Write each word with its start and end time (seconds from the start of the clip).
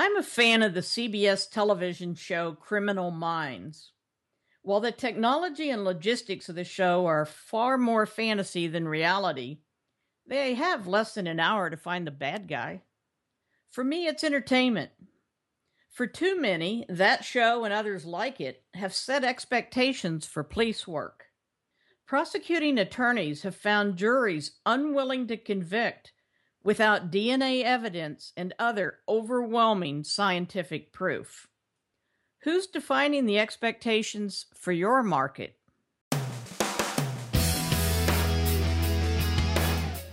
I'm 0.00 0.16
a 0.16 0.22
fan 0.22 0.62
of 0.62 0.74
the 0.74 0.80
CBS 0.80 1.50
television 1.50 2.14
show 2.14 2.52
Criminal 2.52 3.10
Minds. 3.10 3.90
While 4.62 4.78
the 4.78 4.92
technology 4.92 5.70
and 5.70 5.82
logistics 5.82 6.48
of 6.48 6.54
the 6.54 6.62
show 6.62 7.06
are 7.06 7.26
far 7.26 7.76
more 7.76 8.06
fantasy 8.06 8.68
than 8.68 8.86
reality, 8.86 9.58
they 10.24 10.54
have 10.54 10.86
less 10.86 11.14
than 11.14 11.26
an 11.26 11.40
hour 11.40 11.68
to 11.68 11.76
find 11.76 12.06
the 12.06 12.12
bad 12.12 12.46
guy. 12.46 12.82
For 13.70 13.82
me, 13.82 14.06
it's 14.06 14.22
entertainment. 14.22 14.92
For 15.90 16.06
too 16.06 16.40
many, 16.40 16.86
that 16.88 17.24
show 17.24 17.64
and 17.64 17.74
others 17.74 18.04
like 18.04 18.40
it 18.40 18.62
have 18.74 18.94
set 18.94 19.24
expectations 19.24 20.26
for 20.26 20.44
police 20.44 20.86
work. 20.86 21.24
Prosecuting 22.06 22.78
attorneys 22.78 23.42
have 23.42 23.56
found 23.56 23.96
juries 23.96 24.60
unwilling 24.64 25.26
to 25.26 25.36
convict 25.36 26.12
without 26.68 27.10
DNA 27.10 27.64
evidence 27.64 28.30
and 28.36 28.52
other 28.58 28.98
overwhelming 29.08 30.04
scientific 30.04 30.92
proof. 30.92 31.48
Who's 32.40 32.66
defining 32.66 33.24
the 33.24 33.38
expectations 33.38 34.44
for 34.54 34.70
your 34.70 35.02
market? 35.02 35.56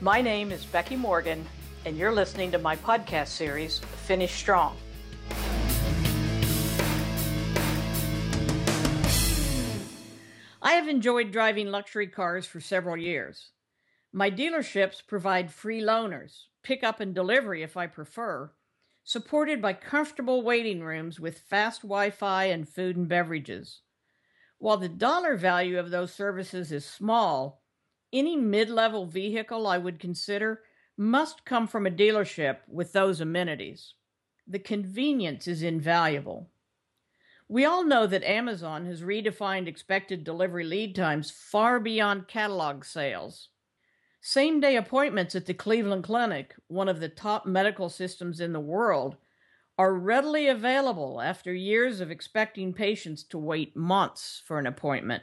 My 0.00 0.20
name 0.20 0.50
is 0.50 0.64
Becky 0.64 0.96
Morgan, 0.96 1.46
and 1.84 1.96
you're 1.96 2.10
listening 2.10 2.50
to 2.50 2.58
my 2.58 2.74
podcast 2.74 3.28
series, 3.28 3.78
Finish 3.78 4.34
Strong. 4.34 4.76
I 10.60 10.72
have 10.72 10.88
enjoyed 10.88 11.30
driving 11.30 11.68
luxury 11.68 12.08
cars 12.08 12.44
for 12.44 12.60
several 12.60 12.96
years. 12.96 13.50
My 14.12 14.30
dealerships 14.30 15.06
provide 15.06 15.52
free 15.52 15.80
loaners, 15.80 16.46
pickup 16.62 16.98
and 16.98 17.14
delivery 17.14 17.62
if 17.62 17.76
I 17.76 17.86
prefer, 17.86 18.50
supported 19.04 19.62
by 19.62 19.72
comfortable 19.72 20.42
waiting 20.42 20.82
rooms 20.82 21.20
with 21.20 21.38
fast 21.38 21.82
Wi 21.82 22.10
Fi 22.10 22.44
and 22.46 22.68
food 22.68 22.96
and 22.96 23.08
beverages. 23.08 23.82
While 24.58 24.78
the 24.78 24.88
dollar 24.88 25.36
value 25.36 25.78
of 25.78 25.90
those 25.90 26.12
services 26.12 26.72
is 26.72 26.84
small, 26.84 27.62
any 28.12 28.36
mid 28.36 28.68
level 28.68 29.06
vehicle 29.06 29.66
I 29.66 29.78
would 29.78 30.00
consider 30.00 30.62
must 30.96 31.44
come 31.44 31.68
from 31.68 31.86
a 31.86 31.90
dealership 31.90 32.58
with 32.66 32.92
those 32.92 33.20
amenities. 33.20 33.94
The 34.46 34.58
convenience 34.58 35.46
is 35.46 35.62
invaluable. 35.62 36.50
We 37.48 37.64
all 37.64 37.84
know 37.84 38.06
that 38.08 38.24
Amazon 38.24 38.86
has 38.86 39.02
redefined 39.02 39.68
expected 39.68 40.24
delivery 40.24 40.64
lead 40.64 40.94
times 40.96 41.30
far 41.30 41.78
beyond 41.78 42.28
catalog 42.28 42.84
sales. 42.84 43.48
Same 44.22 44.60
day 44.60 44.76
appointments 44.76 45.34
at 45.34 45.46
the 45.46 45.54
Cleveland 45.54 46.04
Clinic, 46.04 46.54
one 46.66 46.88
of 46.88 47.00
the 47.00 47.08
top 47.08 47.46
medical 47.46 47.88
systems 47.88 48.40
in 48.40 48.52
the 48.52 48.60
world, 48.60 49.16
are 49.78 49.94
readily 49.94 50.46
available 50.46 51.22
after 51.22 51.54
years 51.54 52.00
of 52.00 52.10
expecting 52.10 52.74
patients 52.74 53.22
to 53.24 53.38
wait 53.38 53.74
months 53.74 54.42
for 54.44 54.58
an 54.58 54.66
appointment. 54.66 55.22